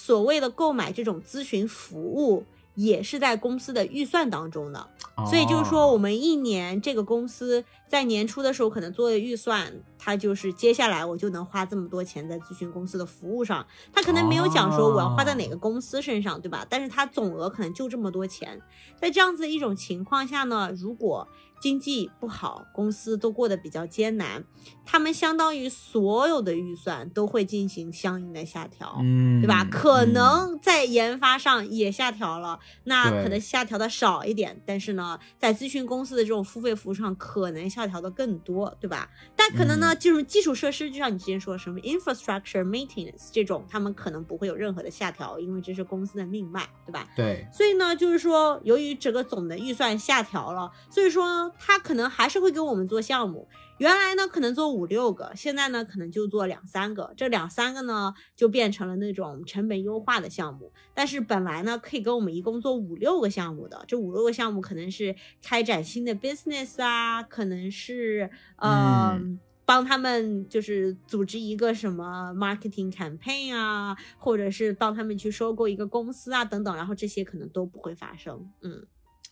[0.00, 2.44] 所谓的购买这种咨询服务，
[2.76, 4.86] 也是在公司的预算当中的。
[5.28, 16.66] 所以就是说，哦我们一年这个公司在年初的时候可能做的预算，他就是接下来我就能花这么多钱在咨询公司的服务上，他可能没有讲说我要花在哪个公司身上，对吧？
[16.68, 18.60] 但是他总额可能就这么多钱，
[19.00, 21.28] 在这样子一种情况下呢，如果
[21.60, 24.44] 经济不好，公司都过得比较艰难，
[24.86, 29.64] 他们相当于所有的预算都会进行相应的下调，嗯，对吧？
[29.68, 39.10] 可嗯能在研发上也下调了，那可能下调的少一点，但是呢，在咨询公司的这种付费服务上，可能下调的更多，对吧？
[39.34, 47.08] 但可能呢，嗯这种基础设施，就像你之前说的什么 infrastructure maintenance 这种，他们可能不会有任何的下调，因为这是公司的命脉，对吧？
[47.16, 53.48] 对，所以呢，就是说，由于整个总的预算下调了，所以说他可能还是会给我们做项目。
[53.78, 57.12] 原来呢可能做五六个，现在呢可能就做两三个。
[57.16, 60.72] 这两三个呢就变成了那种成本优化的项目。
[60.94, 69.16] 但是本来呢可以跟我们一共做五六个项目的，这五六个项目可能是开展新的 business 啊，可能是呃。
[69.20, 78.50] 嗯帮他们就是组织一个什么 marketing campaign 啊，或者是帮他们去收购一个公司啊，等等，然后这些可能都不会发生。
[78.62, 78.82] 嗯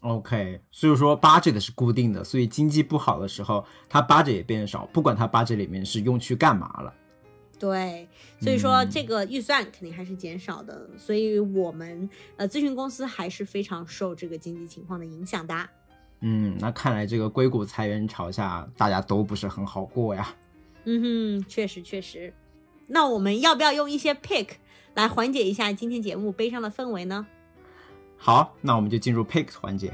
[0.00, 6.92] ，OK，所以说 budget 是固定的，所以经济不好的时候，它 budget 也变少，不管它 budget 里面是用去干嘛了。
[7.58, 8.06] 对，
[8.38, 15.66] 所以说嗯这个预算肯定还是减少的，所以我们呃咨询公司还是非常受这个经济情况的影响的。
[16.20, 20.34] 嗯，那看来这个硅谷裁员潮下，大家都不是很好过呀。
[20.84, 21.02] 嗯
[21.42, 22.32] 哼，确实确实。
[22.88, 24.50] 那我们要不要用一些 pick
[24.94, 27.26] 来缓解一下今天节目悲伤的氛围呢？
[28.16, 29.92] 好，那我们就进入 pick 环节。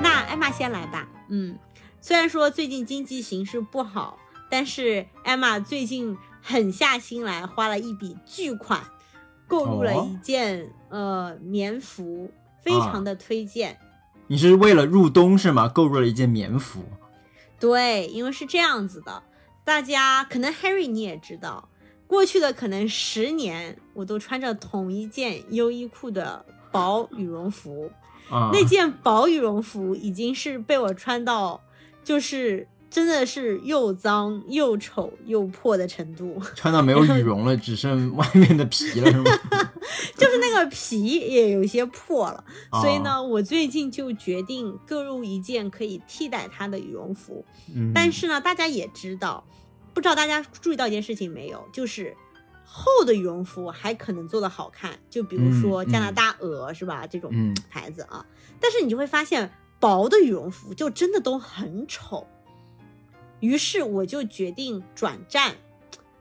[0.00, 1.08] 那艾玛先来吧。
[1.28, 1.58] 嗯，
[2.00, 4.18] 虽然说最近经济形势不好，
[4.50, 8.82] 但是艾玛最近狠下心来，花了一笔巨款，
[9.46, 12.30] 购入了哦一件、呃棉服，
[12.62, 13.78] 非常的推荐。
[14.26, 15.68] 你是为了入冬是吗？
[15.68, 16.82] 购入了一件棉服。
[17.60, 19.22] 对，因为是这样子的，
[19.64, 21.68] 大家可能 Harry 你也知道，
[22.06, 27.90] 过去的可能十年，我都穿着同一件优衣库的薄羽绒服。
[28.30, 31.60] 啊、那件薄羽绒服已经是被我穿到，
[32.02, 39.24] 就是真的是又脏又丑又破的程度，穿到没有羽绒了，只剩外面的皮了，是吗？
[40.14, 42.44] 就是那个皮也有些破了。
[42.82, 47.42] 所以哦呢，我最近就决定购入一件可以替代它的羽绒服。
[47.74, 49.42] 嗯，但是呢，大家也知道，
[49.94, 52.14] 不知道大家注意到一件事情没有，就是。
[52.74, 57.06] 厚的羽绒服还可能做的好看，就比如说嗯加拿大鹅、是吧？
[57.06, 58.24] 这种嗯牌子啊，
[58.58, 62.26] 但是你就会发现薄的羽绒服就真的都很丑。
[63.42, 65.56] 于是我就决定转战，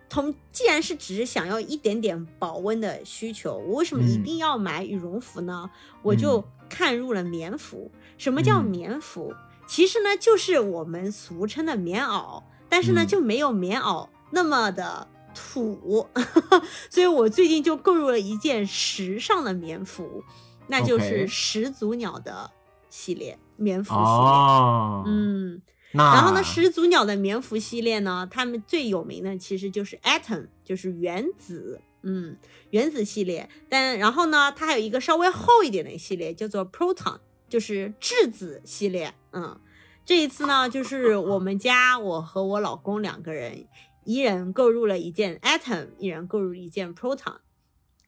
[0.09, 4.23] 同既然是只是想要一点点保温的需求，我为什么一嗯。
[4.23, 5.69] 定要买羽绒服呢？
[6.01, 7.89] 我就看入了棉服。
[8.17, 8.65] 什么叫嗯。
[8.65, 9.33] 棉服？
[9.67, 13.07] 其实呢，就是我们俗称的棉袄，但是呢，嗯。
[13.07, 16.07] 就没有棉袄那么的土，
[16.89, 20.23] 所以我最近就购入了一件时尚的棉服，
[20.67, 22.51] 那就是始祖鸟的
[22.89, 24.05] 系列棉服系列。
[24.05, 25.61] 哦，，嗯，
[25.93, 32.37] 然后呢，始祖鸟的棉服系列呢，他们最有名的其实就是 Atom，就是原子，嗯，
[32.69, 33.49] 原子系列。
[33.67, 39.13] 但然后呢，它还有一个稍微厚一点的系列，叫做 Proton，就是质子系列。
[39.33, 39.59] 嗯，
[40.05, 43.67] 这一次呢，就是我们家我和我老公两个人，
[44.05, 47.39] 一人购入了一件 Atom，一人购入一件 Proton，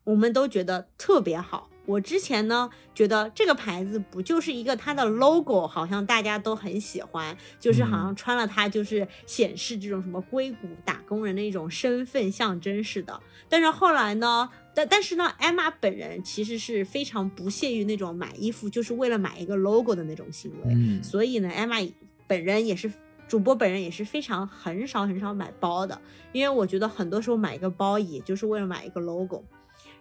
[0.05, 1.69] 我们都觉得特别好。
[1.85, 13.19] 我之前呢，觉得这个牌子不就是一个它的 logo，好像大家都很喜欢，就是好像穿了它就是显示这种什么硅谷打工人的一种身份象征似的。
[13.49, 21.77] 但是后来呢，但但是呢，艾玛本人其实是非常不屑于那种买衣服就是为了买一个 logo 的那种行为，嗯，所以呢，艾玛
[22.25, 22.91] 本人也是
[23.27, 25.99] 主播本人也是非常很少很少买包的，
[26.31, 29.43] 因为我觉得很多时候买一个包也就是为了买一个 logo。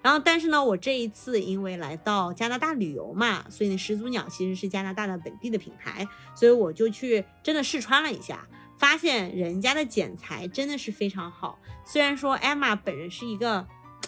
[0.02, 8.46] 然后，但是呢，我这一次因为来到加拿大旅游嘛，所以呢，始祖鸟其实是加拿大的本地的品牌，所以我就去真的试穿了一下，
[8.78, 11.58] 发现人家的剪裁真的是非常好。
[11.84, 13.66] 虽然说艾玛本人是一个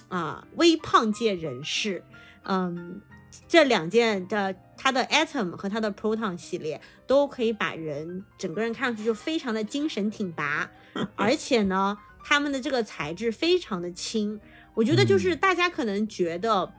[0.08, 2.02] 啊、微胖界人士，
[2.42, 3.00] 嗯，
[3.48, 10.70] 这两件的它的 Atom 和它的 Proton 系列都可以把人整个人看上去就非常的精神挺拔，
[11.16, 14.40] 而且呢，它们的这个材质非常的轻。
[14.74, 16.72] 我觉得就是大家可能觉得。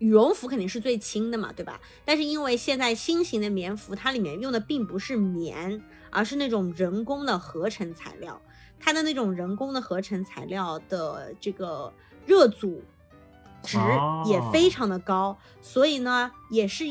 [0.00, 1.78] 羽绒服肯定是最轻的嘛，对吧？
[2.06, 8.40] 但是因为现在新型的棉服，它里面用的并不是棉，而是那种人工的合成材料。
[8.78, 11.92] 它的那种人工的合成材料的这个
[12.24, 12.82] 热阻
[13.62, 16.86] 值哦也非常的高，所以呢，也是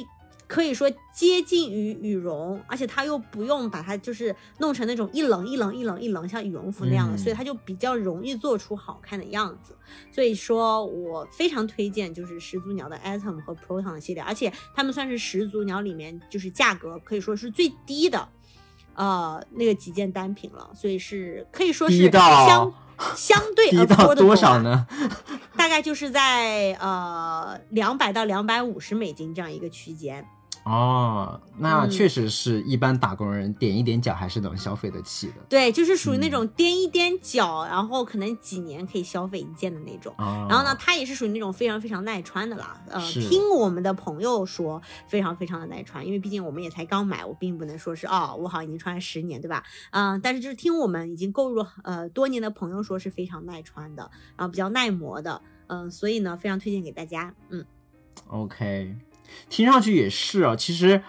[0.50, 9.76] 可以说接近于羽绒，而且它又不用把它就是弄成那种一棱一棱一棱一棱像羽绒服那样的，嗯所以它就比较容易做出好看的样子。
[10.12, 18.28] 所以说我非常推荐就是始祖鸟的 Atom 和 Proton 的系列，而且它们算是始祖鸟里面就是价格可以说是最低的。
[18.96, 22.74] 呃，那个几件单品了，所以是可以说是相
[23.16, 24.88] 相对低到 affordable 多啊少呢？
[25.56, 30.26] 大概就是在呃两百到两百五十美金这样一个区间。
[30.70, 35.34] 哦，那嗯确实是一般打工人点一点脚还是能消费得起的。
[35.50, 40.14] 对，就是属于那嗯种踮一踮脚，然后可能几年可以消费一件的那种。
[40.18, 42.80] 啊，然后呢，它也是属于那种非常非常耐穿的啦。
[42.88, 49.64] 呃，听我们的朋友说，非常非常的耐穿，因为毕竟我们也才刚买，我并不能说是哦，我好像已经穿了十年，对吧？
[49.92, 57.34] 嗯、但是就是听我们已经购入呃多年的朋友说是非常耐穿的，然后比较耐磨的，嗯、所以呢，非常推荐给大家。
[57.50, 57.66] 嗯
[58.28, 58.96] ，OK，
[59.50, 60.56] 听上去也是啊。
[60.56, 61.02] 其实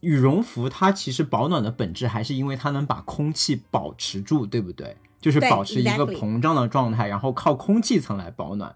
[0.00, 4.96] 羽绒服它其实保暖的本质还是因为它能把空气保持住，对不对？
[5.20, 8.74] 就是保持一个膨胀的状态，然后靠空气层来保暖。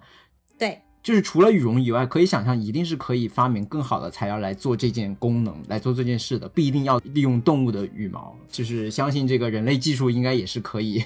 [0.58, 8.36] 对，就是除了羽绒以外，可以想象一定是可以发明更好的材料来做这件功能，来做这件事的，不一定要利用动物的羽毛。
[8.50, 11.02] 就是相信这个人类技术应该也是可以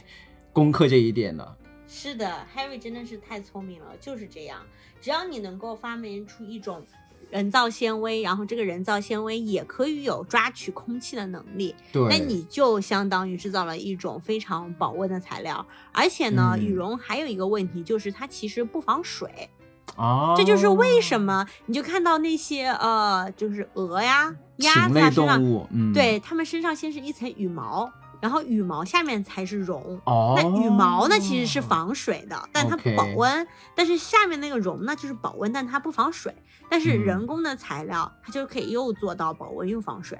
[0.53, 1.57] 攻克这一点的。
[1.87, 4.61] 是的，Harry 真的是太聪明了，就是这样。
[5.01, 6.85] 只要你能够发明出一种
[7.31, 15.65] 人造纤维，然后这个人造纤维也可以有抓取空气的能力，对，那你就相当于制造了一种非常保温的材料。
[15.93, 19.51] 而且呢，嗯羽绒还有一个问题就是它其实不防水，
[19.97, 27.91] 哦，这就是为什么你就看到那些呃，就是鹅呀、鸭子啊身上，嗯，对，它们身上先是一层羽毛。
[28.21, 33.47] 然后羽毛下面才是绒，哦，那羽毛呢其实是防水的，但它不保温。
[33.75, 36.35] 但是下面那个绒呢就是保温，但它不防水。
[36.71, 40.19] 但是嗯人工的材料，它就可以又做到保温又防水。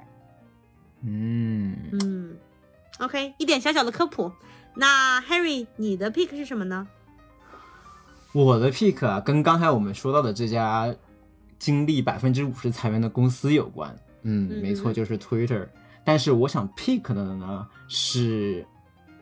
[1.01, 2.35] 嗯，嗯
[2.99, 4.31] ，OK，一点小小的科普。
[4.75, 6.87] 那 Harry，你的 pick 是什么呢？
[8.31, 10.93] 我的 pick 啊，跟刚才我们说到的这家
[11.57, 13.93] 经历百分之五十裁员的公司有关。
[14.23, 15.67] 嗯，嗯没错，就是 Twitter。
[16.09, 18.65] 但是我想 pick 的呢是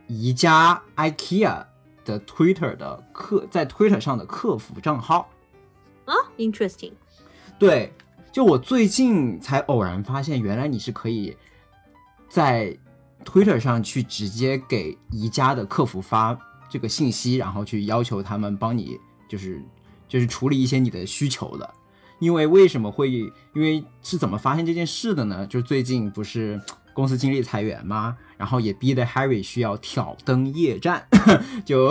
[0.07, 1.65] 宜家 IKEA
[2.05, 5.29] 的 Twitter 的客在 Twitter 上的客服账号。
[6.05, 6.93] 啊，interesting。
[7.59, 7.91] 对，
[8.31, 11.35] 就我最近才偶然发现，原来你是可以
[12.29, 12.73] 在
[13.25, 19.61] Twitter 上去直接给宜家的客服发这个信息，然后去要求他们帮你，就是
[20.07, 21.69] 就是处理一些你的需求的。
[22.19, 23.09] 因为为什么会？
[23.11, 25.45] 因为是怎么发现这件事的呢？
[25.47, 26.59] 就最近不是
[26.93, 28.17] 公司经历裁员吗？
[28.37, 31.07] 然后也逼得 Harry 需要挑灯夜战，
[31.65, 31.89] 就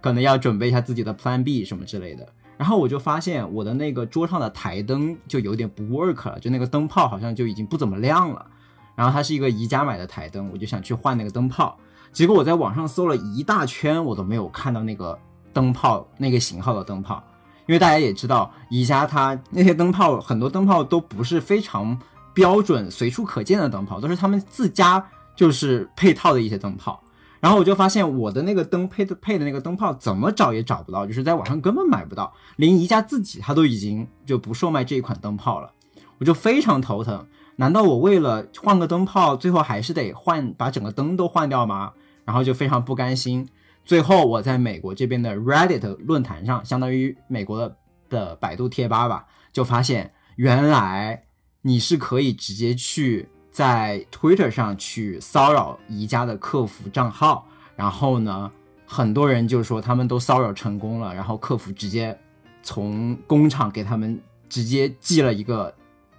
[0.00, 2.26] 可能要准备一下自己的 Plan B 什么之类的。
[2.58, 8.46] 然后我就发现我的那个桌上的台灯就有点不 work 了，就那个灯泡好像就已经不怎么亮了。
[8.94, 11.78] 然后它是一个宜家买的台灯，我就想去换那个灯泡，
[12.12, 15.18] 结果我在网上搜了一大圈，我都没有看到那个
[15.52, 17.22] 灯泡那个型号的灯泡。
[17.66, 21.98] 因为大家也知道，宜家它那些灯泡很多灯泡都不是非常
[22.32, 25.04] 标准、随处可见的灯泡，都是他们自家
[25.34, 27.02] 就是配套的一些灯泡。
[27.40, 35.70] 然后我就发现我的那个灯配的配的那个灯泡怎么找也找不到，就是在网上根本买不到，连宜家自己它都已经就不售卖这一款灯泡了，
[36.18, 37.26] 我就非常头疼。
[37.56, 41.92] 难道我为了换个灯泡，最后还是得换把整个灯都换掉吗？
[42.24, 43.48] 然后就非常不甘心。
[43.86, 47.76] 最后我在美国这边的 Reddit 论坛上，相当于美国的
[48.08, 51.22] 的百度贴吧吧，就发现原来
[51.62, 58.50] 你是可以直接去在 Twitter 上去骚扰宜家的客服账号，然后呢，
[58.86, 62.18] 很多人就说他们都骚扰成功了，然后客服直接
[62.64, 65.72] 从工厂给他们直接寄了一个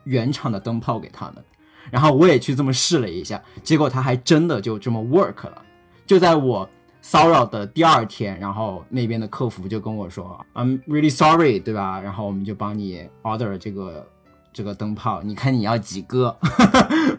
[0.05, 1.43] 原厂的灯泡给他们，
[1.91, 5.61] 然后我也去这么试了一下，结果他还真的就这么 work 了，
[6.05, 6.69] 就在我。
[7.09, 12.01] 骚扰的第二天，然后那边的客服就跟我说，I'm really sorry，对吧？
[12.01, 14.05] 然后我们就帮你 order 这个
[14.51, 16.37] 这个灯泡，你看你要几个？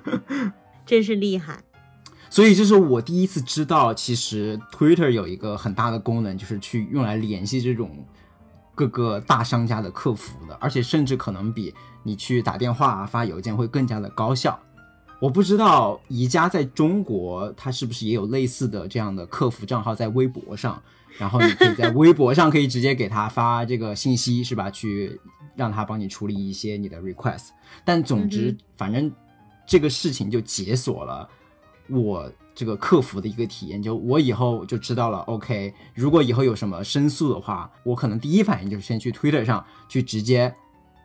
[0.84, 1.64] 真是厉害。
[2.28, 7.90] 所以这是我第一次知道，其实 Twitter 有一个很大的功能，就是去用来联系这种
[8.74, 14.60] 各个大商家的客服的，而且甚至可能比你去打电话、发邮件会更加的高效。
[15.20, 20.80] 我不知道宜家在中国，它是不是也有类似的这样的客服账号在微博上，
[21.18, 24.70] 然后你可以在微博上可以直接给他发这个信息，是吧？
[24.70, 25.20] 去
[25.56, 27.48] 让他帮你处理一些你的 request。
[27.84, 29.10] 但总之嗯，反正
[29.66, 31.28] 这个事情就解锁了
[31.88, 33.82] 我这个客服的一个体验。
[33.82, 40.54] 就我以后就知道了，OK，如果以后有什么申诉的话，我可能第一反应就是先去 Twitter 上去直接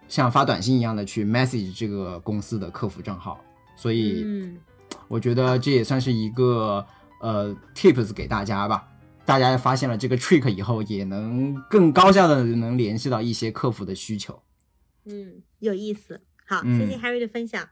[0.08, 3.40] 像发短信一样的去 message 这个公司的客服账号。
[3.76, 4.58] 所以嗯，
[5.08, 6.86] 我觉得这也算是一个
[7.22, 8.88] 呃 tips 给大家吧。
[9.26, 14.42] 大家发现了这个 trick 以后，也能更高效的能联系到一些客服的需求。
[15.06, 16.22] 嗯，有意思。
[16.46, 17.70] 好，嗯谢谢 Harry 的分享。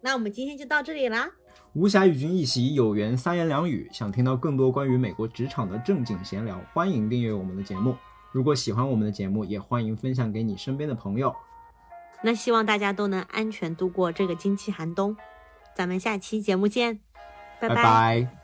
[0.00, 1.30] 那我们今天就到这里啦。
[1.74, 3.88] 无暇与君一席，有缘三言两语。
[3.92, 7.94] 想听到更多关于美国职场的正经闲聊，欢迎订阅我们的节目。
[8.32, 11.32] 如果喜欢我们的节目，也欢迎分享给你身边的朋友。
[12.22, 15.16] 那希望大家都能安全度过这个经期寒冬。
[15.74, 17.00] 咱们下期节目见，
[17.60, 18.39] 拜拜拜